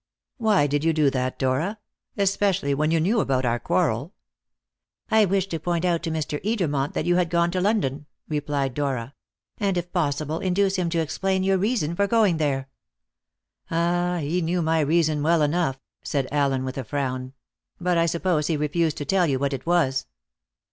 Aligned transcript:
"Why 0.37 0.65
did 0.65 0.83
you 0.83 0.93
do 0.93 1.11
that, 1.11 1.37
Dora 1.37 1.77
especially 2.17 2.73
when 2.73 2.89
you 2.89 2.99
knew 2.99 3.19
about 3.19 3.45
our 3.45 3.59
quarrel?" 3.59 4.15
"I 5.11 5.25
wished 5.25 5.51
to 5.51 5.59
point 5.59 5.85
out 5.85 6.01
to 6.01 6.09
Mr. 6.09 6.43
Edermont 6.43 6.93
that 6.93 7.05
you 7.05 7.17
had 7.17 7.29
gone 7.29 7.51
to 7.51 7.61
London," 7.61 8.07
replied 8.27 8.73
Dora, 8.73 9.13
"and, 9.59 9.77
if 9.77 9.91
possible, 9.91 10.39
induce 10.39 10.75
him 10.75 10.89
to 10.89 10.97
explain 10.99 11.43
your 11.43 11.59
reason 11.59 11.95
for 11.95 12.07
going 12.07 12.37
there." 12.37 12.67
"Ah, 13.69 14.17
he 14.21 14.41
knew 14.41 14.63
my 14.63 14.79
reason 14.79 15.21
well 15.21 15.43
enough," 15.43 15.79
said 16.03 16.27
Allen 16.31 16.65
with 16.65 16.79
a 16.79 16.83
frown; 16.83 17.33
"but 17.79 17.95
I 17.95 18.07
suppose 18.07 18.47
he 18.47 18.57
refused 18.57 18.97
to 18.97 19.05
tell 19.05 19.27
you 19.27 19.37
what 19.37 19.53
it 19.53 19.67
was?" 19.67 20.07